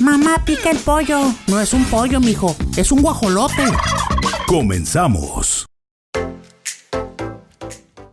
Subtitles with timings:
[0.00, 1.20] Mamá pica el pollo.
[1.48, 2.56] No es un pollo, mijo.
[2.76, 3.64] Es un guajolote.
[4.46, 5.66] Comenzamos.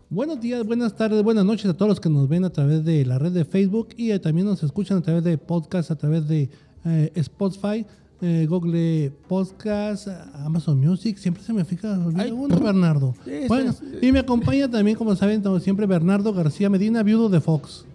[0.10, 3.06] Buenos días, buenas tardes, buenas noches a todos los que nos ven a través de
[3.06, 6.28] la red de Facebook y eh, también nos escuchan a través de podcast, a través
[6.28, 6.50] de
[6.84, 7.86] eh, Spotify,
[8.22, 11.18] eh, Google Podcast, Amazon Music.
[11.18, 13.14] Siempre se me fija olvida uno, Bernardo.
[13.48, 17.86] Bueno, y me acompaña también, como saben, como siempre, Bernardo García Medina, viudo de Fox.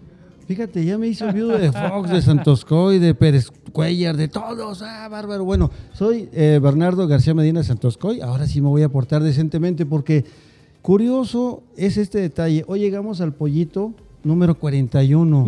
[0.47, 4.83] Fíjate, ya me hizo viudo de Fox, de Santos Coy, de Pérez Cuellar, de todos.
[4.83, 5.45] Ah, bárbaro.
[5.45, 8.21] Bueno, soy eh, Bernardo García Medina de Santos Coy.
[8.21, 10.25] Ahora sí me voy a portar decentemente porque
[10.83, 12.65] curioso es este detalle.
[12.67, 15.45] Hoy llegamos al pollito número 41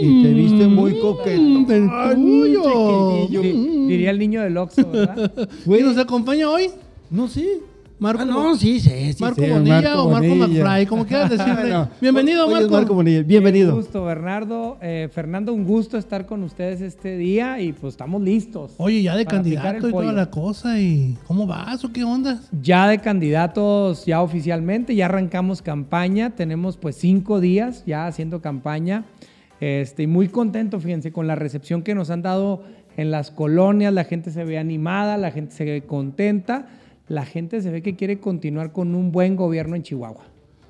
[0.00, 1.64] y te viste muy coqueto.
[1.66, 3.42] Del tuyo.
[3.42, 5.48] Di- Diría el niño del Oxxo, ¿verdad?
[5.66, 6.70] ¿nos acompaña hoy?
[7.10, 7.46] No, sí.
[8.00, 9.22] Marco, Ah, no, sí, sí, sí.
[9.22, 10.64] Marco sí, Bonilla o Marco Bonilla.
[10.64, 11.68] McFly, como quieras decirle.
[11.68, 11.90] No.
[12.00, 12.72] Bienvenido, Hoy es Marco.
[12.74, 13.18] Marco Bonilla.
[13.18, 13.76] Qué Bienvenido.
[13.76, 14.78] gusto, Bernardo.
[14.80, 18.72] Eh, Fernando, un gusto estar con ustedes este día y pues estamos listos.
[18.78, 20.80] Oye, ya de candidato y toda la cosa.
[20.80, 22.40] ¿Y cómo vas o qué onda?
[22.62, 26.30] Ya de candidatos, ya oficialmente, ya arrancamos campaña.
[26.30, 29.04] Tenemos pues cinco días ya haciendo campaña.
[29.60, 32.62] Este, y muy contento, fíjense, con la recepción que nos han dado
[32.96, 33.92] en las colonias.
[33.92, 36.66] La gente se ve animada, la gente se ve contenta,
[37.10, 40.28] la gente se ve que quiere continuar con un buen gobierno en Chihuahua.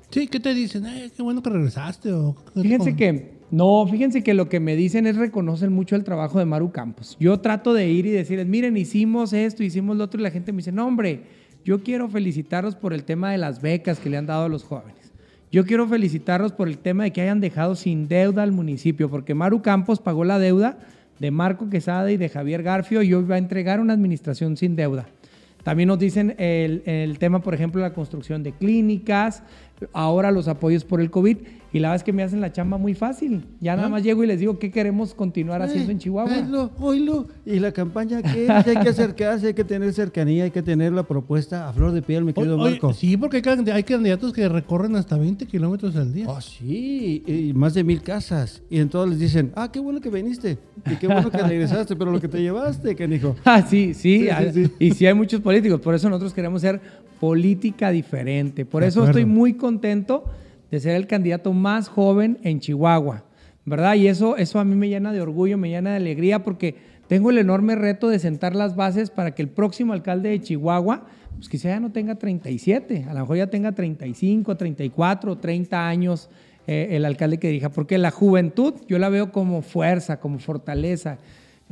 [0.09, 0.87] Sí, ¿qué te dicen?
[0.87, 2.11] Eh, qué bueno que regresaste.
[2.13, 6.39] O, Fíjense que, no, fíjense que lo que me dicen es reconocen mucho el trabajo
[6.39, 7.15] de Maru Campos.
[7.19, 10.51] Yo trato de ir y decirles, miren, hicimos esto, hicimos lo otro, y la gente
[10.51, 11.21] me dice, no, hombre,
[11.63, 14.63] yo quiero felicitarlos por el tema de las becas que le han dado a los
[14.63, 15.11] jóvenes.
[15.51, 19.35] Yo quiero felicitarlos por el tema de que hayan dejado sin deuda al municipio, porque
[19.35, 20.79] Maru Campos pagó la deuda
[21.19, 24.75] de Marco Quesada y de Javier Garfio y hoy va a entregar una administración sin
[24.75, 25.05] deuda.
[25.63, 29.43] También nos dicen el, el tema, por ejemplo, la construcción de clínicas,
[29.93, 31.37] ahora los apoyos por el COVID,
[31.73, 33.45] y la verdad es que me hacen la chamba muy fácil.
[33.61, 36.29] Ya nada más llego y les digo qué queremos continuar haciendo en Chihuahua.
[36.39, 37.27] Oílo, oílo.
[37.45, 38.45] ¿Y la campaña qué?
[38.51, 42.01] Hay que acercarse, hay que tener cercanía, hay que tener la propuesta a flor de
[42.01, 42.93] piel, mi querido Oye, Marco.
[42.93, 46.25] sí, porque hay, candi- hay candidatos que recorren hasta 20 kilómetros al día.
[46.27, 48.61] Oh, sí, y más de mil casas.
[48.69, 50.57] Y entonces les dicen, ah, qué bueno que viniste.
[50.91, 53.35] Y qué bueno que regresaste, pero lo que te llevaste, canijo.
[53.45, 54.71] Ah, sí, sí, Sí, ah, sí, sí.
[54.77, 56.81] y sí hay muchos políticos, por eso nosotros queremos ser
[57.21, 58.65] política diferente.
[58.65, 59.19] Por De eso acuerdo.
[59.19, 60.25] estoy muy contento
[60.71, 63.25] de ser el candidato más joven en Chihuahua,
[63.63, 63.93] ¿verdad?
[63.93, 66.75] Y eso, eso a mí me llena de orgullo, me llena de alegría, porque
[67.07, 71.05] tengo el enorme reto de sentar las bases para que el próximo alcalde de Chihuahua,
[71.35, 76.27] pues quizá ya no tenga 37, a lo mejor ya tenga 35, 34, 30 años
[76.65, 81.19] eh, el alcalde que dirija, porque la juventud yo la veo como fuerza, como fortaleza.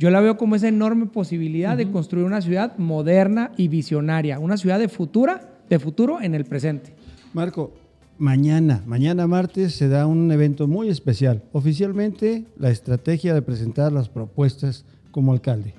[0.00, 4.56] Yo la veo como esa enorme posibilidad de construir una ciudad moderna y visionaria, una
[4.56, 6.94] ciudad de futura, de futuro en el presente.
[7.34, 7.74] Marco,
[8.16, 11.42] mañana, mañana martes se da un evento muy especial.
[11.52, 15.74] Oficialmente, la estrategia de presentar las propuestas como alcalde.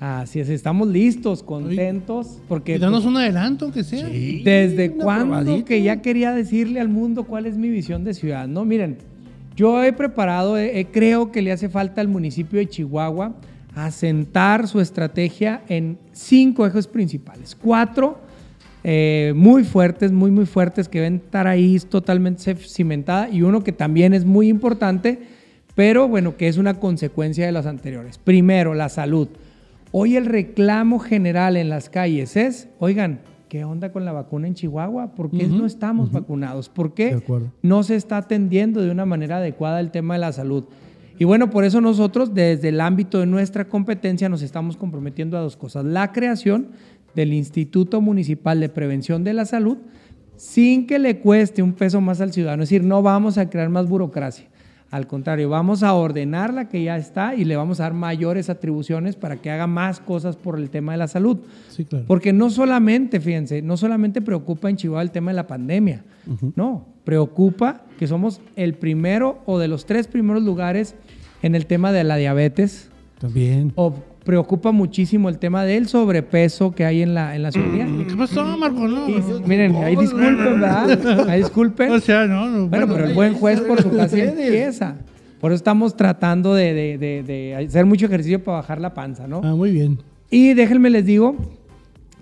[0.00, 4.08] Así es, estamos listos, contentos, porque Y danos un adelanto, aunque sea.
[4.08, 8.48] desde una cuándo que ya quería decirle al mundo cuál es mi visión de ciudad.
[8.48, 8.96] No, miren,
[9.54, 13.34] yo he preparado, eh, creo que le hace falta al municipio de Chihuahua
[13.76, 17.54] asentar su estrategia en cinco ejes principales.
[17.54, 18.18] Cuatro
[18.82, 23.72] eh, muy fuertes, muy, muy fuertes, que deben estar ahí totalmente cimentada, y uno que
[23.72, 25.18] también es muy importante,
[25.74, 28.18] pero bueno, que es una consecuencia de las anteriores.
[28.18, 29.28] Primero, la salud.
[29.92, 34.54] Hoy el reclamo general en las calles es, oigan, ¿qué onda con la vacuna en
[34.54, 35.14] Chihuahua?
[35.14, 36.68] ¿Por qué no estamos vacunados?
[36.68, 37.20] ¿Por qué
[37.62, 40.64] no se está atendiendo de una manera adecuada el tema de la salud?
[41.18, 45.40] Y bueno, por eso nosotros desde el ámbito de nuestra competencia nos estamos comprometiendo a
[45.40, 45.84] dos cosas.
[45.84, 46.68] La creación
[47.14, 49.78] del Instituto Municipal de Prevención de la Salud
[50.36, 52.62] sin que le cueste un peso más al ciudadano.
[52.62, 54.46] Es decir, no vamos a crear más burocracia.
[54.90, 58.48] Al contrario, vamos a ordenar la que ya está y le vamos a dar mayores
[58.48, 61.38] atribuciones para que haga más cosas por el tema de la salud.
[61.68, 62.04] Sí, claro.
[62.06, 66.04] Porque no solamente, fíjense, no solamente preocupa en Chihuahua el tema de la pandemia,
[66.54, 70.94] no, preocupa que somos el primero o de los tres primeros lugares
[71.42, 72.90] en el tema de la diabetes,
[73.20, 73.72] También.
[73.76, 73.94] o
[74.26, 77.86] preocupa muchísimo el tema del sobrepeso que hay en la, en la ciudadanía.
[78.06, 78.86] ¿Qué pasó, Marco?
[78.86, 81.30] No, Y, miren, ahí disculpen, ¿verdad?
[81.30, 81.92] Ahí disculpen.
[81.92, 84.96] O sea, no, no, Bueno, bueno, pero el buen juez por su casa empieza.
[85.40, 89.26] Por eso estamos tratando de, de- de- de hacer mucho ejercicio para bajar la panza,
[89.28, 89.40] ¿no?
[89.44, 89.98] Ah, muy bien.
[90.28, 91.36] Y déjenme les digo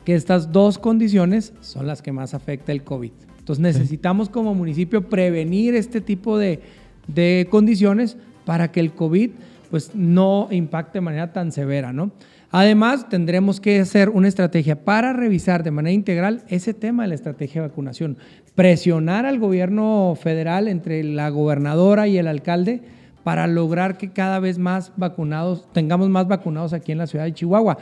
[0.05, 3.13] que estas dos condiciones son las que más afecta el COVID.
[3.39, 6.61] Entonces necesitamos como municipio prevenir este tipo de,
[7.09, 9.31] de condiciones para que el COVID
[9.75, 12.13] pues no impacte de manera tan severa, ¿no?
[12.53, 17.17] Además, tendremos que hacer una estrategia para revisar de manera integral ese tema de la
[17.17, 18.17] estrategia de vacunación.
[18.55, 22.83] Presionar al gobierno federal entre la gobernadora y el alcalde
[23.25, 27.35] para lograr que cada vez más vacunados, tengamos más vacunados aquí en la ciudad de
[27.35, 27.79] Chihuahua.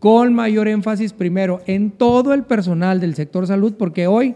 [0.00, 4.34] Con mayor énfasis primero en todo el personal del sector salud, porque hoy,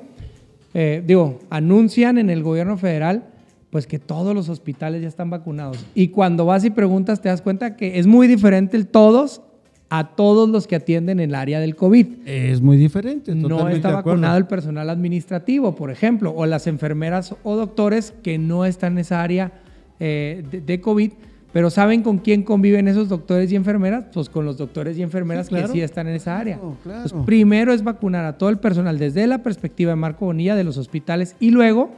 [0.73, 3.32] eh, digo, anuncian en el gobierno federal
[3.73, 5.83] pues que todos los hospitales ya están vacunados.
[5.95, 9.41] Y cuando vas y preguntas te das cuenta que es muy diferente el todos
[9.89, 12.07] a todos los que atienden en el área del COVID.
[12.27, 13.35] Es muy diferente.
[13.35, 18.67] No está vacunado el personal administrativo, por ejemplo, o las enfermeras o doctores que no
[18.67, 19.53] están en esa área
[19.99, 21.13] eh, de, de COVID,
[21.55, 24.05] pero ¿saben con quién conviven esos doctores y enfermeras?
[24.13, 25.69] Pues con los doctores y enfermeras Sí, claro.
[25.69, 26.57] que sí están en esa área.
[26.59, 27.03] Claro, claro.
[27.05, 30.65] Entonces, primero es vacunar a todo el personal desde la perspectiva de Marco Bonilla de
[30.65, 31.91] los hospitales y luego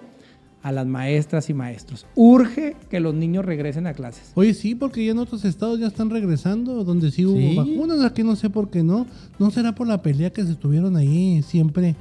[0.64, 2.06] a las maestras y maestros.
[2.14, 4.32] Urge que los niños regresen a clases.
[4.34, 7.54] Oye, sí, porque ya en otros estados ya están regresando, donde sí hubo Sí.
[7.54, 9.06] vacunas, aquí no sé por qué no.
[9.38, 11.94] ¿No será por la pelea que se estuvieron ahí siempre,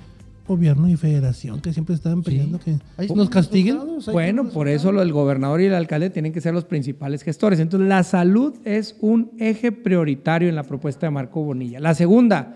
[0.48, 2.78] gobierno y federación, que siempre estaban peleando que
[3.14, 3.80] nos castiguen?
[4.14, 7.60] Bueno, por eso lo del gobernador y el alcalde tienen que ser los principales gestores.
[7.60, 11.82] Entonces, la salud es un eje prioritario en la propuesta de Marco Bonilla.
[11.82, 12.56] La segunda,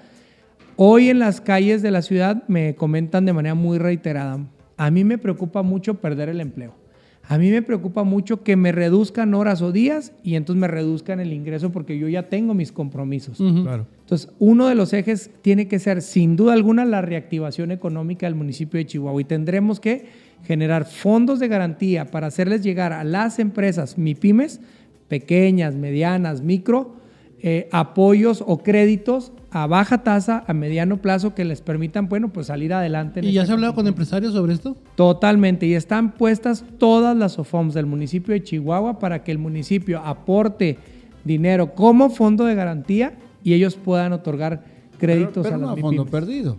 [0.77, 4.39] hoy en las calles de la ciudad me comentan de manera muy reiterada,
[4.77, 6.73] a mí me preocupa mucho perder el empleo.
[7.29, 11.19] A mí me preocupa mucho que me reduzcan horas o días y entonces me reduzcan
[11.19, 13.37] el ingreso porque yo ya tengo mis compromisos.
[13.37, 13.85] Claro.
[13.99, 18.35] Entonces, uno de los ejes tiene que ser, sin duda alguna, la reactivación económica del
[18.35, 19.19] municipio de Chihuahua.
[19.19, 20.05] Y tendremos que
[20.45, 24.61] generar fondos de garantía para hacerles llegar a las empresas MIPIMES,
[25.09, 26.95] pequeñas, medianas, micro,
[27.41, 29.33] eh, apoyos o créditos
[29.63, 33.19] a baja tasa, a mediano plazo, que les permitan, bueno, pues salir adelante.
[33.19, 34.75] en ¿Y ya esta se ha hablado con empresarios sobre esto?
[34.95, 39.99] Totalmente, y están puestas todas las OFOMs del municipio de Chihuahua para que el municipio
[39.99, 40.77] aporte
[41.23, 43.13] dinero como fondo de garantía
[43.43, 44.63] y ellos puedan otorgar
[44.97, 46.57] créditos pero, pero a las no fondo perdido.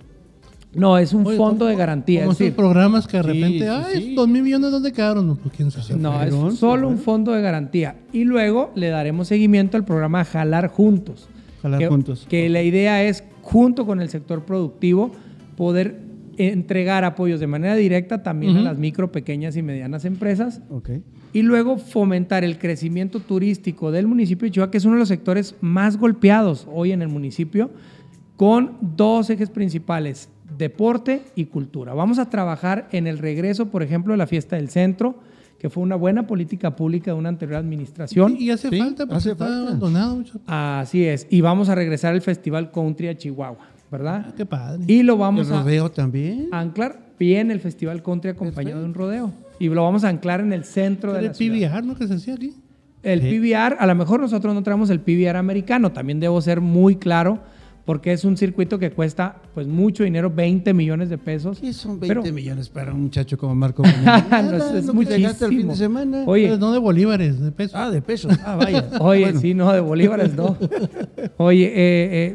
[0.75, 2.21] No, es un Oye, fondo ¿cómo- de garantía.
[2.21, 4.15] Como es decir, esos programas que de repente, sí, ay, sí.
[4.15, 5.27] dos mil millones, ¿dónde quedaron?
[5.27, 5.99] No, pues quién sabe.
[5.99, 7.97] no, es se solo un fondo de garantía.
[8.13, 11.29] Y luego le daremos seguimiento al programa Jalar Juntos.
[11.63, 12.27] Jalar que, Juntos.
[12.29, 15.11] Que la idea es, junto con el sector productivo,
[15.57, 16.09] poder
[16.39, 20.61] entregar apoyos de manera directa también a las micro, pequeñas y medianas empresas
[21.33, 25.09] y luego fomentar el crecimiento turístico del municipio de Chihuahua, que es uno de los
[25.09, 27.71] sectores más golpeados hoy en el municipio,
[28.37, 31.93] con dos ejes principales, deporte y cultura.
[31.93, 35.17] Vamos a trabajar en el regreso, por ejemplo, de la fiesta del centro,
[35.59, 38.37] que fue una buena política pública de una anterior administración.
[38.39, 39.63] Y, y hace Sí, falta, porque hace está falta.
[39.63, 40.41] abandonado mucho.
[40.47, 43.59] Así es, y vamos a regresar al Festival Country a Chihuahua,
[43.91, 44.27] ¿verdad?
[44.29, 44.85] Ah, qué padre.
[44.87, 46.49] Y lo El vamos a rodeo también.
[46.53, 49.33] anclar bien el Festival Country acompañado de un rodeo.
[49.59, 51.71] Y lo vamos a anclar en el centro de el la ciudad.
[51.73, 51.97] PBR, ¿no?
[51.97, 52.55] Que se hacía aquí.
[53.03, 56.97] El PBR, a lo mejor nosotros no traemos el PBR americano, también debo ser muy
[56.97, 57.41] claro,
[57.89, 61.59] porque es un circuito que cuesta pues mucho dinero, 20 millones de pesos.
[61.59, 63.83] ¿Qué son 20 Pero- millones para un muchacho como Marco?
[63.83, 65.73] No, es- Nada, es lo que te gasta el fin muchísimo.
[65.73, 66.25] de semana.
[66.27, 67.73] Oye, no de bolívares, de pesos.
[67.75, 68.39] Ah, de pesos.
[68.45, 68.91] Ah, vaya.
[69.01, 69.41] Oye, Bueno.
[69.41, 70.55] sí, no, de bolívares no.
[71.39, 71.71] Oye, eh,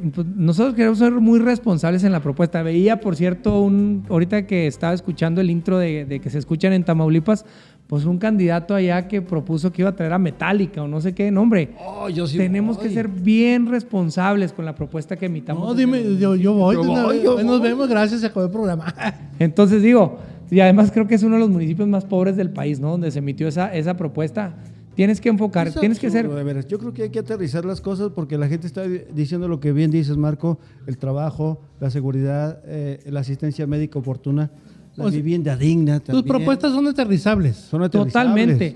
[0.03, 2.63] eh, pues, nosotros queremos ser muy responsables en la propuesta.
[2.63, 6.73] Veía, por cierto, un ahorita que estaba escuchando el intro de, de que se escuchan
[6.73, 7.45] en Tamaulipas,
[7.93, 11.13] pues un candidato allá que propuso que iba a traer a Metallica o no sé
[11.13, 11.75] qué nombre.
[11.79, 12.87] Oh, yo sí Tenemos voy.
[12.87, 15.63] que ser bien responsables con la propuesta que emitamos.
[15.63, 16.73] No, el dime, yo, yo voy.
[16.75, 17.69] Yo voy, yo Nos voy.
[17.69, 18.91] vemos, gracias, se acabó el programa.
[19.37, 20.17] Entonces digo,
[20.49, 22.89] y además creo que es uno de los municipios más pobres del país, ¿no?
[22.89, 24.55] Donde se emitió esa, esa propuesta.
[24.95, 26.21] Tienes que enfocar, Es tienes que ser...
[26.21, 26.65] absurdo, de veras.
[26.67, 29.71] Yo creo que hay que aterrizar las cosas porque la gente está diciendo lo que
[29.71, 30.57] bien dices, Marco,
[30.87, 34.49] el trabajo, la seguridad, eh, la asistencia médica oportuna,
[34.95, 35.99] la O sea, vivienda digna.
[35.99, 37.55] Tus propuestas son aterrizables.
[37.57, 38.13] son aterrizables.
[38.13, 38.75] Totalmente.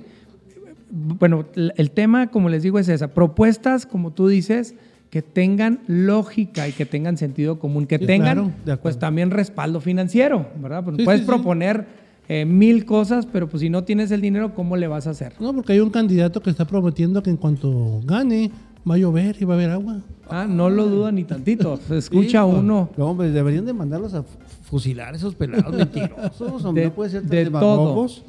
[0.89, 3.09] Bueno, el tema, como les digo, es esa.
[3.09, 4.73] Propuestas, como tú dices,
[5.09, 9.81] que tengan lógica y que tengan sentido común, que Sí, tengan, claro, pues también respaldo
[9.81, 10.83] financiero, ¿verdad?
[10.83, 11.85] Porque Sí, puedes sí, proponer
[12.29, 15.33] eh, mil cosas, pero pues si no tienes el dinero, ¿cómo le vas a hacer?
[15.39, 18.51] No, porque hay un candidato que está prometiendo que en cuanto gane
[18.89, 19.99] va a llover y va a haber agua.
[20.29, 21.77] Ah, no lo duda ni tantito.
[21.87, 22.89] Se escucha uno.
[22.97, 24.23] no, hombre, deberían de mandarlos a
[24.69, 26.63] fusilar esos pelados mentirosos.
[26.65, 28.23] hombre, De- no puede ser tan de demagogos.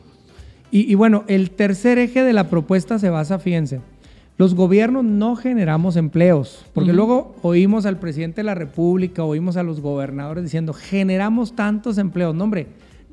[0.71, 3.81] Y, y bueno, el tercer eje de la propuesta se basa, fíjense,
[4.37, 9.63] los gobiernos no generamos empleos, porque luego oímos al presidente de la República, oímos a
[9.65, 12.35] los gobernadores diciendo, generamos tantos empleos.
[12.35, 12.69] No, hombre,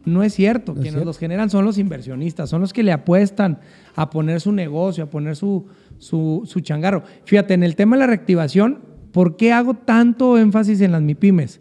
[0.05, 0.74] No es cierto.
[0.74, 1.05] ¿No es Quienes cierto?
[1.05, 3.58] los generan son los inversionistas, son los que le apuestan
[3.96, 5.65] a poner su negocio, a poner su,
[5.98, 7.01] su, su changarro.
[7.24, 11.60] Fíjate, en el tema de la reactivación, ¿por qué hago tanto énfasis en las MIPIMES?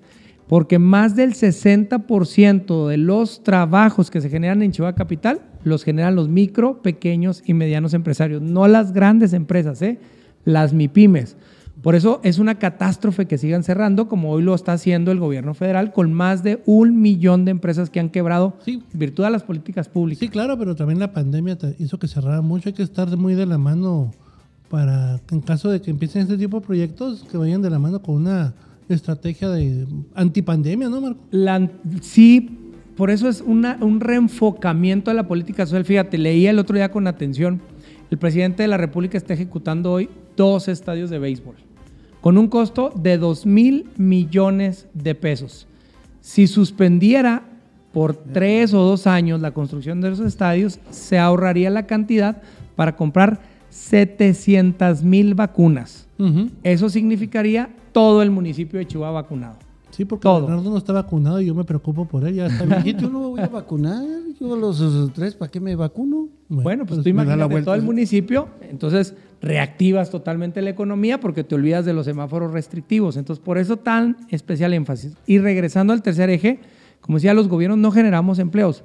[0.49, 6.15] Porque más del 60% de los trabajos que se generan en Chihuahua Capital los generan
[6.15, 9.99] los micro, pequeños y medianos empresarios, no las grandes empresas, ¿eh?
[10.45, 11.37] las MIPIMES.
[11.83, 15.55] Por eso es una catástrofe que sigan cerrando, como hoy lo está haciendo el gobierno
[15.55, 18.83] federal, con más de un millón de empresas que han quebrado Sí.
[18.93, 20.21] virtud de las políticas públicas.
[20.21, 22.69] Sí, claro, pero también la pandemia hizo que cerrara mucho.
[22.69, 24.13] Hay que estar muy de la mano
[24.71, 27.79] para que en caso de que empiecen este tipo de proyectos, que vayan de la
[27.79, 28.55] mano con una
[28.89, 31.21] estrategia de antipandemia, ¿no, Marco?
[31.31, 32.51] La- sí,
[32.97, 35.85] por eso es una- un reenfocamiento de la política social.
[35.85, 37.61] Fíjate, leía el otro día con atención,
[38.11, 41.57] el presidente de la República está ejecutando hoy dos estadios de béisbol,
[42.21, 45.67] con un costo de 2 mil millones de pesos.
[46.21, 47.43] Si suspendiera
[47.93, 52.43] por tres o dos años la construcción de esos estadios, se ahorraría la cantidad
[52.77, 56.07] para comprar 700 mil vacunas.
[56.63, 59.57] Eso significaría todo el municipio de Chihuahua vacunado.
[59.91, 60.49] Sí, porque Todo.
[60.49, 62.35] Bernardo no está vacunado y yo me preocupo por él.
[62.35, 63.03] Ya está viejito.
[63.03, 64.05] Yo no me voy a vacunar.
[64.41, 66.29] Yo a los tres, ¿para qué me vacuno?
[66.49, 67.65] Bueno, pues, tú me da la imagínate vuelta.
[67.67, 73.17] todo el municipio, entonces reactivas totalmente la economía porque te olvidas de los semáforos restrictivos.
[73.17, 75.17] Entonces, por eso tan especial énfasis.
[75.27, 76.59] Y regresando al tercer eje,
[77.01, 78.83] como decía, los gobiernos no generamos empleos.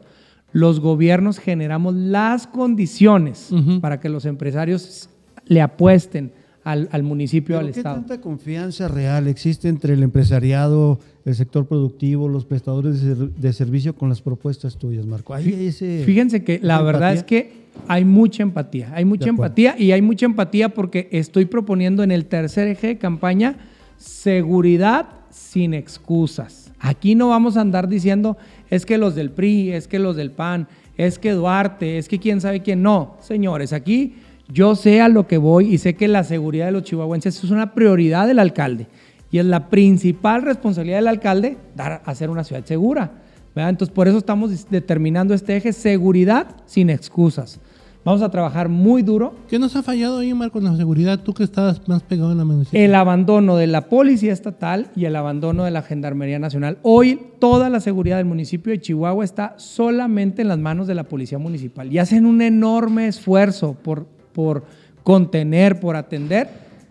[0.51, 3.49] Los gobiernos generamos las condiciones
[3.81, 5.09] para que los empresarios
[5.47, 6.31] le apuesten
[6.63, 7.95] al, al municipio, ¿Pero al ¿Qué Estado.
[7.95, 13.53] tanta confianza real existe entre el empresariado, el sector productivo, los prestadores de, ser- de
[13.53, 15.33] servicio con las propuestas tuyas, Marco?
[15.33, 17.19] Hay ese- Fíjense que la verdad empatía.
[17.19, 22.03] es que hay mucha empatía, hay mucha empatía y hay mucha empatía porque estoy proponiendo
[22.03, 23.55] en el tercer eje de campaña
[23.97, 26.71] seguridad sin excusas.
[26.79, 28.37] Aquí no vamos a andar diciendo
[28.69, 32.19] es que los del PRI, es que los del PAN, es que Duarte, es que
[32.19, 32.81] quién sabe quién.
[32.81, 34.15] No, señores, aquí
[34.51, 37.51] yo sé a lo que voy y sé que la seguridad de los chihuahuenses es
[37.51, 38.87] una prioridad del alcalde
[39.31, 43.11] y es la principal responsabilidad del alcalde dar hacer una ciudad segura.
[43.55, 43.69] ¿verdad?
[43.69, 47.59] Entonces, por eso estamos determinando este eje, seguridad sin excusas.
[48.05, 49.35] Vamos a trabajar muy duro.
[49.49, 51.19] ¿Qué nos ha fallado ahí, Marco, en la seguridad?
[51.19, 52.79] Tú que estás más pegado en la municipio.
[52.79, 56.79] El abandono de la Policía Estatal y el abandono de la Gendarmería Nacional.
[56.81, 61.03] Hoy toda la seguridad del municipio de Chihuahua está solamente en las manos de la
[61.03, 64.63] Policía Municipal y hacen un enorme esfuerzo por, por
[65.03, 66.47] contener, por atender.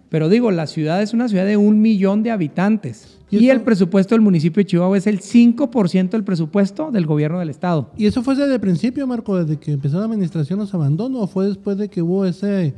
[0.08, 4.14] Pero digo, la ciudad es una ciudad de un millón de habitantes ¿Y el presupuesto
[4.14, 7.90] del municipio de Chihuahua es el 5% del presupuesto del gobierno del estado.
[7.98, 11.26] ¿Y eso fue desde el principio, Marco, desde que empezó la administración los abandonos o
[11.26, 12.72] fue después de que hubo ese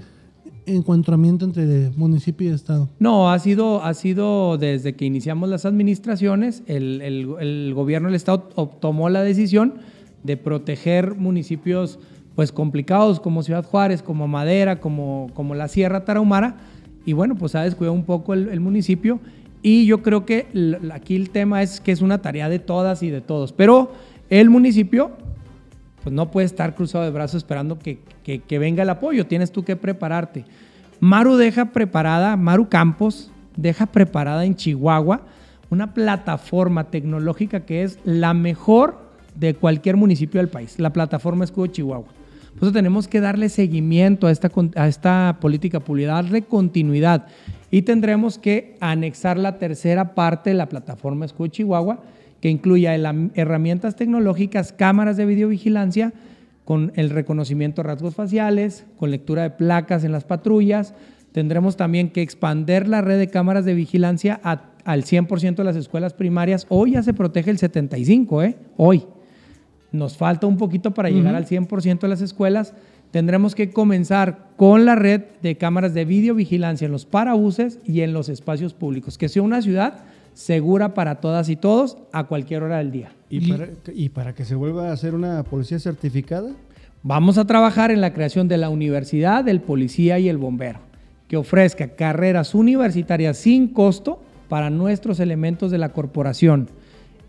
[0.66, 2.88] encontramiento entre municipio y estado?
[2.98, 8.16] No, ha sido, ha sido desde que iniciamos las administraciones, el, el- el gobierno del
[8.16, 8.40] Estado
[8.80, 9.74] tomó la decisión
[10.24, 11.98] de proteger municipios
[12.34, 16.56] pues complicados como Ciudad Juárez, como Madera, como, como la Sierra Tarahumara,
[17.04, 19.20] y bueno, pues ha descuidado un poco el, municipio,
[19.62, 20.46] y yo creo que
[20.92, 23.92] aquí el tema es que es una tarea de todas y de todos, pero
[24.30, 25.10] el municipio
[26.02, 29.52] pues no puede estar cruzado de brazos esperando que, que- que venga el apoyo, tienes
[29.52, 30.46] tú que prepararte.
[30.98, 35.22] Maru deja preparada, Maru Campos deja preparada en Chihuahua
[35.68, 38.98] una plataforma tecnológica que es la mejor
[39.34, 42.08] de cualquier municipio del país, la plataforma Escudo Chihuahua.
[42.60, 47.26] Eso tenemos que darle seguimiento a esta, a esta política pública, darle continuidad
[47.70, 52.02] y tendremos que anexar la tercera parte de la plataforma Escudo Chihuahua,
[52.40, 52.94] que incluya
[53.34, 56.12] herramientas tecnológicas, cámaras de videovigilancia,
[56.64, 60.94] con el reconocimiento de rasgos faciales, con lectura de placas en las patrullas.
[61.32, 66.14] Tendremos también que expander la red de cámaras de vigilancia al 100% de las escuelas
[66.14, 66.66] primarias.
[66.68, 68.56] Hoy ya se protege el 75%, ¿eh?
[68.76, 69.04] Hoy.
[69.92, 72.74] Nos falta un poquito para llegar al 100% de las escuelas.
[73.10, 78.12] Tendremos que comenzar con la red de cámaras de videovigilancia en los parabuses y en
[78.12, 79.18] los espacios públicos.
[79.18, 80.04] Que sea una ciudad
[80.34, 83.12] segura para todas y todos a cualquier hora del día.
[83.28, 86.50] ¿Y, para, y para que se vuelva a hacer una policía certificada?
[87.02, 90.80] Vamos a trabajar en la creación de la universidad del policía y el bombero,
[91.28, 96.68] que ofrezca carreras universitarias sin costo para nuestros elementos de la corporación.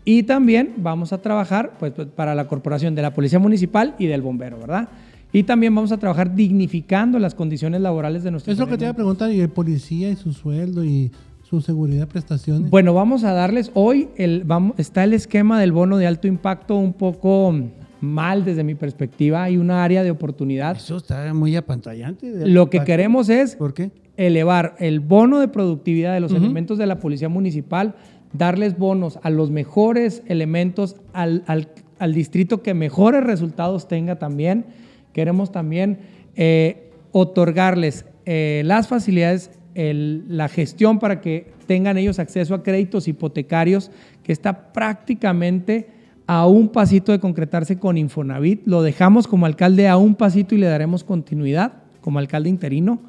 [0.04, 4.06] Y también vamos a trabajar pues, pues, para la corporación de la Policía Municipal y
[4.06, 4.88] del Bombero, ¿verdad?
[5.32, 8.84] Y también vamos a trabajar dignificando las condiciones laborales de nuestros Es lo que te
[8.84, 11.10] iba a preguntar, y el policía y su sueldo y
[11.42, 12.70] su seguridad, prestaciones.
[12.70, 16.76] Bueno, vamos a darles hoy, el, vamos, está el esquema del bono de alto impacto
[16.76, 17.54] un poco
[18.00, 19.44] mal desde mi perspectiva.
[19.44, 20.76] Hay una área de oportunidad.
[20.76, 22.30] Eso está muy apantallante.
[22.30, 23.90] de Lo que queremos es ¿Por qué?
[24.16, 27.94] elevar el bono de productividad de los elementos de la policía municipal
[28.32, 34.64] darles bonos a los mejores elementos, al, al- distrito que mejores resultados tenga también.
[35.12, 35.98] Queremos también
[36.34, 43.90] eh, otorgarles eh, las facilidades, la gestión para que tengan ellos acceso a créditos hipotecarios,
[44.22, 45.88] que está prácticamente
[46.26, 48.62] a un pasito de concretarse con Infonavit.
[48.66, 53.00] Lo dejamos como alcalde a un pasito y le daremos continuidad como alcalde interino.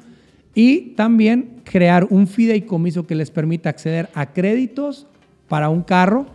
[0.54, 5.06] Y también crear un fideicomiso que les permita acceder a créditos
[5.48, 6.26] para un carro,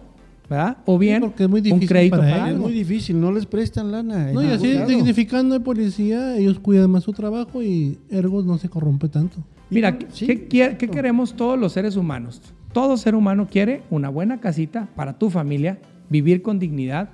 [0.49, 0.77] ¿verdad?
[0.85, 3.45] O bien porque es muy un crédito para para, ellos, Es muy difícil, no les
[3.45, 4.31] prestan lana.
[4.31, 8.69] No, y así dignificando de policía, ellos cuidan más su trabajo y ergo no se
[8.69, 9.37] corrompe tanto.
[9.69, 10.93] Mira, sí, ¿qué, quiere- qué exacto.
[10.95, 12.41] queremos todos los seres humanos?
[12.73, 15.77] Todo ser humano quiere una buena casita para tu familia,
[16.09, 17.09] vivir con dignidad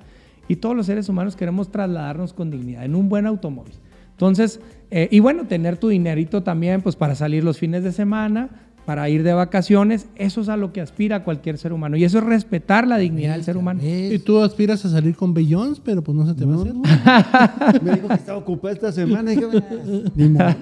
[0.48, 3.74] y todos los seres humanos queremos trasladarnos con dignidad en un buen automóvil.
[4.12, 4.60] Entonces,
[4.90, 8.48] eh, y bueno, tener tu dinerito también pues para salir los fines de semana,
[8.86, 12.18] para ir de vacaciones, eso es a lo que aspira cualquier ser humano y eso
[12.18, 13.80] es respetar la dignidad del ser humano.
[13.82, 17.82] Y tú aspiras a salir con Beyoncé, pero pues no se te va a hacer.
[17.82, 19.32] Me dijo que estaba ocupada esta semana.
[19.32, 20.54] y dije, "Ah, ni modo.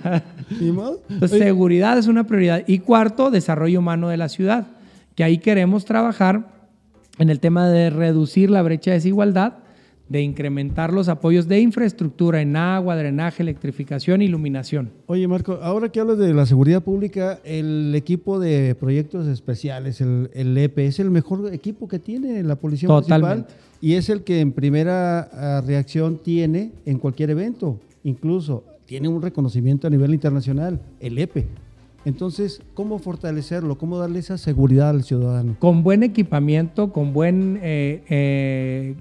[0.59, 1.01] Ni modo.
[1.11, 2.65] Entonces, seguridad es una prioridad.
[2.67, 4.69] Y cuarto, desarrollo humano de la ciudad,
[5.15, 6.49] que ahí queremos trabajar
[7.19, 9.53] en el tema de reducir la brecha de desigualdad,
[10.09, 14.91] de incrementar los apoyos de infraestructura en agua, drenaje, electrificación, iluminación.
[15.07, 20.31] Oye, Marco, ahora que hablas de la seguridad pública, el equipo de proyectos especiales, el,
[20.35, 23.29] el EPE, es el mejor equipo que tiene la Policía Totalmente.
[23.29, 27.79] Municipal y es el que en primera ah, reacción tiene en cualquier evento.
[28.03, 31.47] Incluso tiene un reconocimiento a nivel internacional, el EPE.
[32.07, 33.77] Entonces, ¿cómo fortalecerlo?
[33.77, 35.57] ¿Cómo darle esa seguridad al ciudadano?
[35.59, 38.95] Con buen equipamiento, con buen eh, eh,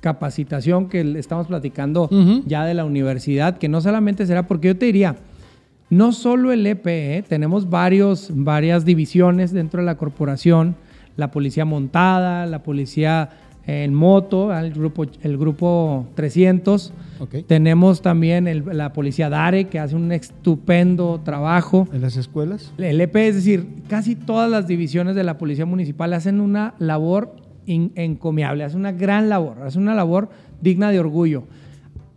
[0.00, 2.08] capacitación que estamos platicando
[2.46, 5.16] ya de la universidad, que no solamente será, porque yo te diría,
[5.90, 7.22] no solo el EPE, ¿eh?
[7.22, 10.76] tenemos varios, varias divisiones dentro de la corporación,
[11.16, 13.30] la policía montada, la policía
[13.66, 17.36] en moto, el grupo, el grupo 300, Ok.
[17.46, 21.86] tenemos también el- la policía DARE, que hace un estupendo trabajo.
[21.92, 22.72] ¿En las escuelas?
[22.78, 27.36] El EP, es decir, casi todas las divisiones de la Policía Municipal hacen una labor
[27.94, 30.28] encomiable, hacen una gran labor, hacen una labor
[30.60, 31.44] digna de orgullo.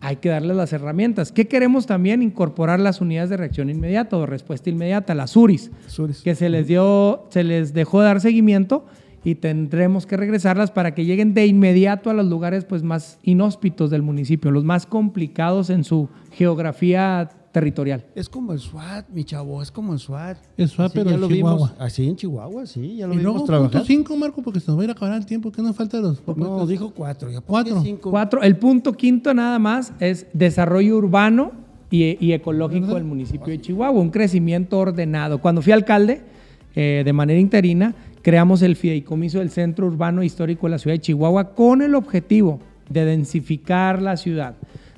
[0.02, 1.32] Hay que darles las herramientas.
[1.32, 2.22] ¿Qué queremos también?
[2.22, 6.22] Incorporar las unidades de reacción inmediata o respuesta inmediata, las URIs, Suris.
[6.22, 8.86] que se les dio, se les dejó de dar seguimiento
[9.24, 13.90] y tendremos que regresarlas para que lleguen de inmediato a los lugares pues, más inhóspitos
[13.90, 18.04] del municipio, los más complicados en su geografía territorial.
[18.16, 20.38] Es como el SWAT, mi chavo, es como el SWAT.
[20.58, 21.56] El SWAT, Así pero ya en lo Chihuahua.
[21.70, 21.74] vimos.
[21.80, 23.72] Así en Chihuahua, sí, ya lo Y vimos luego trabajar.
[23.72, 25.52] punto 5, Marco, porque se nos va a ir a acabar el tiempo.
[25.52, 27.32] ¿Qué nos falta de los No, dijo cuatro.
[27.32, 27.82] Ya Cuatro.
[27.82, 28.12] cinco.
[28.12, 28.42] Cuatro.
[28.42, 31.52] El punto quinto nada más es desarrollo urbano
[31.90, 35.40] y, y ecológico del municipio de Chihuahua, un crecimiento ordenado.
[35.40, 36.24] Cuando fui alcalde,
[36.76, 41.02] eh, de manera interina, creamos el fideicomiso del Centro Urbano Histórico de la ciudad de
[41.02, 44.56] Chihuahua con el objetivo de densificar la ciudad,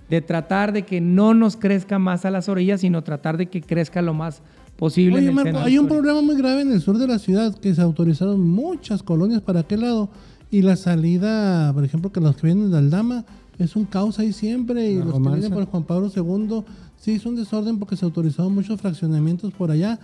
[0.10, 3.62] de tratar de que no nos crezca más a las orillas, sino tratar de que
[3.62, 4.42] crezca lo más
[4.76, 5.18] posible.
[5.18, 7.56] Oye, en el Marco, hay un problema muy grave en el sur de la ciudad
[7.56, 10.10] que se autorizaron muchas colonias para aquel lado
[10.52, 13.26] y la salida, por ejemplo, que los que vienen de Aldama
[13.58, 16.64] es un caos ahí siempre y La los que vienen por Juan Pablo II
[16.98, 20.00] sí es un desorden porque se autorizaron muchos fraccionamientos por allá.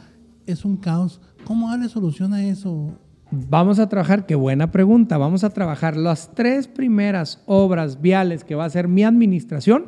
[0.45, 1.19] Es un caos.
[1.45, 2.91] ¿Cómo darle solución a eso?
[3.31, 8.55] Vamos a trabajar, qué buena pregunta, vamos a trabajar las tres primeras obras viales que
[8.55, 9.85] va a hacer mi administración,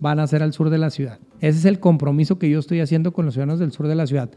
[0.00, 1.18] van a ser al sur de la ciudad.
[1.40, 4.06] Ese es el compromiso que yo estoy haciendo con los ciudadanos del sur de la
[4.06, 4.30] ciudad.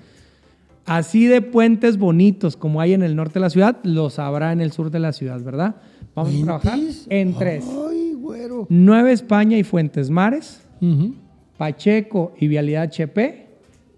[0.86, 4.60] Así de puentes bonitos como hay en el norte de la ciudad, los habrá en
[4.60, 5.76] el sur de la ciudad, ¿verdad?
[6.14, 7.66] Vamos a trabajar en tres.
[7.90, 8.68] Ay, güero.
[8.70, 10.62] Nueva España y Fuentes Mares.
[11.58, 13.48] Pacheco y Vialidad HP,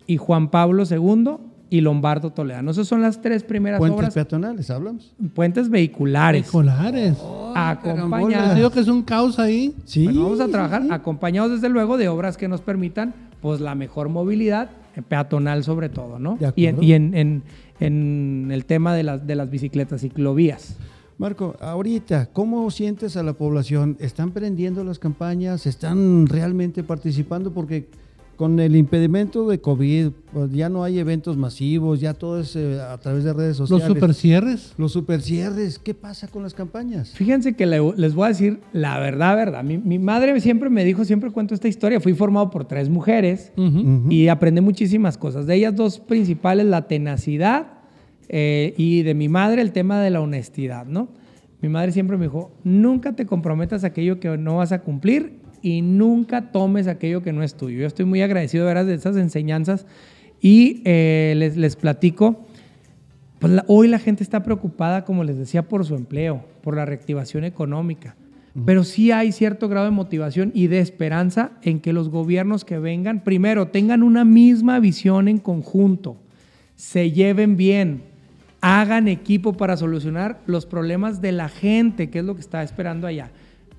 [0.08, 1.38] y Juan Pablo II
[1.72, 2.70] y Lombardo Toledano.
[2.70, 5.16] Esas son las tres primeras Puentes obras peatonales, hablamos.
[5.34, 6.46] puentes vehiculares.
[6.46, 7.18] Escolares.
[7.56, 8.50] acompañadas.
[8.52, 9.74] Te digo que es un caos ahí.
[9.86, 10.04] Sí.
[10.06, 14.10] Bueno, vamos a trabajar acompañados desde luego de obras que nos permitan pues la mejor
[14.10, 16.38] movilidad eh, peatonal sobre todo, ¿no?
[16.38, 16.88] De Y, en, acuerdo.
[16.88, 17.44] y en- en-
[17.80, 20.76] en el tema de las, de las bicicletas ciclovías.
[21.18, 23.96] Marco, ahorita, ¿cómo sientes a la población?
[24.00, 25.66] ¿Están prendiendo las campañas?
[25.66, 27.52] ¿Están realmente participando?
[27.54, 27.88] Porque
[28.42, 32.80] con el impedimento de COVID, pues ya no hay eventos masivos, ya todo es eh,
[32.82, 33.94] a través de redes Los sociales.
[33.96, 34.74] super cierres.
[34.80, 37.12] Los supercierres, ¿qué pasa con las campañas?
[37.12, 39.64] Fíjense que le- les voy a decir la verdad, verdad.
[39.64, 42.00] Mi, mi madre siempre me dijo, siempre cuento esta historia.
[42.00, 43.52] Fui formado por tres mujeres
[44.10, 45.46] y aprendí muchísimas cosas.
[45.46, 47.68] De ellas dos principales, la tenacidad
[48.28, 51.10] eh, y de mi madre el tema de la honestidad, ¿no?
[51.62, 55.41] Mi madre siempre me dijo, nunca te comprometas a aquello que no vas a cumplir
[55.62, 57.80] y nunca tomes aquello que no es tuyo.
[57.80, 59.86] Yo estoy muy agradecido de veras de esas enseñanzas
[60.42, 62.46] y eh, les, les platico.
[63.40, 66.86] Pues la- hoy la gente está preocupada, como les decía, por su empleo, por la
[66.86, 68.16] reactivación económica.
[68.66, 72.80] Pero sí hay cierto grado de motivación y de esperanza en que los gobiernos que
[72.80, 76.18] vengan, primero, tengan una misma visión en conjunto,
[76.76, 78.02] se lleven bien,
[78.60, 83.08] hagan equipo para solucionar los problemas de la gente, que es lo que está esperando
[83.08, 83.32] allá.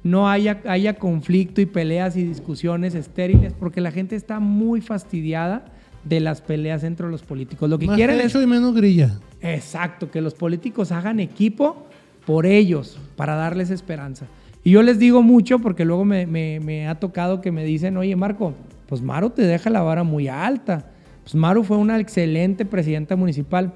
[0.04, 5.66] No haya, haya conflicto y peleas y discusiones estériles, porque la gente está muy fastidiada
[6.04, 7.70] de las peleas entre los políticos.
[7.70, 9.18] Lo que Más quieren es y menos grilla.
[9.40, 11.86] Exacto, que los políticos hagan equipo
[12.26, 14.26] por ellos, para darles esperanza.
[14.64, 17.96] Y yo les digo mucho porque luego me, me- me ha tocado que me dicen,
[17.96, 18.54] oye Marco,
[18.88, 20.86] pues Maru te deja la vara muy alta.
[21.22, 23.74] Pues Maru fue una excelente presidenta municipal.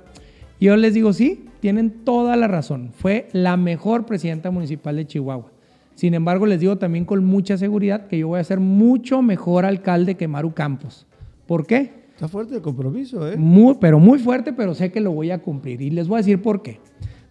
[0.59, 2.91] Y yo les digo, sí, tienen toda la razón.
[2.97, 5.51] Fue la mejor presidenta municipal de Chihuahua.
[5.97, 9.65] Sin embargo, les digo también con mucha seguridad que yo voy a ser mucho mejor
[9.65, 11.07] alcalde que Maru Campos.
[11.47, 12.05] ¿Por qué?
[12.13, 13.37] Está fuerte el compromiso, ¿eh?
[13.37, 15.81] Muy, pero muy fuerte, pero sé que lo voy a cumplir.
[15.81, 16.81] Y les voy a decir por qué.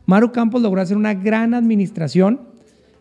[0.07, 2.41] Maru Campos logró hacer una gran administración,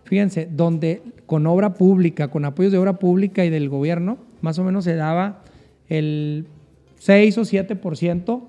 [0.04, 4.64] fíjense, donde con obra pública, con apoyos de obra pública y del gobierno, más o
[4.64, 5.42] menos se daba
[5.88, 6.46] el
[6.98, 8.42] 6 o 7%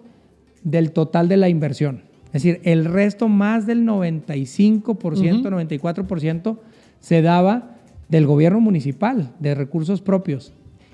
[0.63, 2.03] del total de la inversión.
[2.27, 6.57] Es decir, el resto, más del 95%, 94%,
[7.05, 7.75] se daba
[8.09, 10.53] del gobierno municipal, de recursos propios.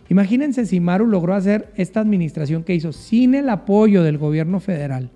[0.09, 5.09] Imagínense si Maru logró hacer esta administración que hizo sin el apoyo del gobierno federal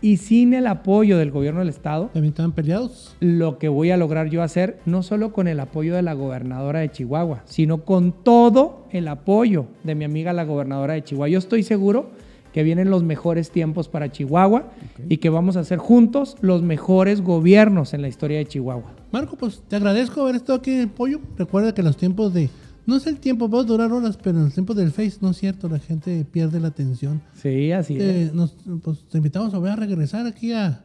[0.00, 3.16] y sin el apoyo del gobierno del estado, También estaban peleados.
[3.20, 6.80] lo que voy a lograr yo hacer, no solo con el apoyo de la gobernadora
[6.80, 11.28] de Chihuahua, sino con todo el apoyo de mi amiga la gobernadora de Chihuahua.
[11.28, 12.10] Yo estoy seguro
[12.52, 14.72] que vienen los mejores tiempos para Chihuahua
[15.08, 18.99] y que vamos a hacer juntos los mejores gobiernos en la historia de Chihuahua.
[19.12, 21.20] Marco, pues te agradezco haber estado aquí en el pollo.
[21.36, 22.48] Recuerda que los tiempos de.
[22.86, 25.36] No es el tiempo, puede durar horas, pero en los tiempos del Face no es
[25.36, 27.20] cierto, la gente pierde la atención.
[27.34, 28.02] Sí, así es.
[28.02, 30.82] Eh, nos, pues te invitamos a volver a regresar aquí a,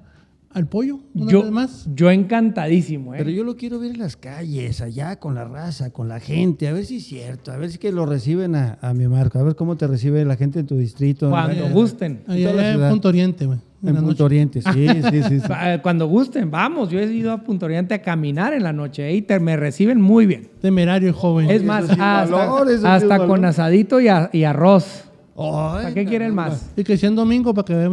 [0.56, 1.88] al pollo una Yo, vez más.
[1.96, 3.18] yo encantadísimo, ¿eh?
[3.20, 6.68] Pero yo lo quiero ver en las calles, allá con la raza, con la gente,
[6.68, 9.38] a ver si es cierto, a ver si que lo reciben a, a mi Marco,
[9.38, 11.30] a ver cómo te recibe la gente en tu distrito.
[11.30, 12.24] Cuando en, gusten.
[12.28, 12.90] Allá en.
[12.90, 13.60] Punto Oriente, güey.
[13.84, 14.24] en Punto noche.
[14.24, 15.42] Oriente, sí, sí, sí.
[15.62, 16.90] eh, Cuando gusten, vamos.
[16.90, 19.16] Yo he ido a Punto Oriente a caminar en la noche ¿eh?
[19.16, 20.48] y te- me reciben muy bien.
[20.62, 21.50] Temerario joven.
[21.52, 23.28] Es más, hasta, valor, valor.
[23.28, 25.04] con asadito y, a- y arroz.
[25.38, 26.72] Ay, ¿Para qué quieren más?
[26.78, 27.90] Y que sea en domingo para que vea a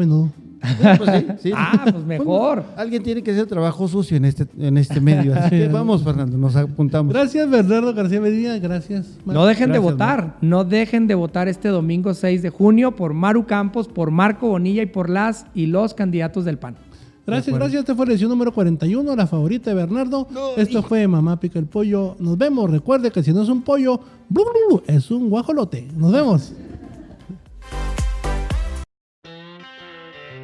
[0.99, 1.53] Pues sí, sí.
[1.55, 2.65] Ah, pues mejor.
[2.77, 5.35] Alguien tiene que hacer trabajo sucio en este, en este medio.
[5.35, 7.13] Así que vamos, Fernando, nos apuntamos.
[7.13, 8.59] Gracias, Bernardo García Medina.
[8.59, 9.19] Gracias.
[9.25, 10.37] No dejen de votar.
[10.41, 14.83] No dejen de votar este domingo 6 de junio por Maru Campos, por Marco Bonilla
[14.83, 16.77] y por las y los candidatos del PAN.
[17.25, 17.81] Gracias, gracias.
[17.81, 20.27] Esta fue la edición número 41, la favorita de Bernardo.
[20.57, 22.17] Esto fue Mamá Pica el Pollo.
[22.19, 22.69] Nos vemos.
[22.69, 25.87] Recuerde que si no es un pollo, blu, blu, blu, es un guajolote.
[25.97, 26.53] Nos vemos.